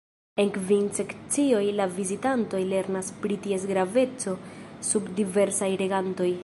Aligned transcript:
En 0.43 0.47
kvin 0.53 0.87
sekcioj 0.99 1.59
la 1.81 1.85
vizitantoj 1.97 2.63
lernas 2.73 3.13
pri 3.25 3.39
ties 3.45 3.69
graveco 3.73 4.35
sub 4.93 5.15
diversaj 5.21 5.73
regantoj. 5.83 6.33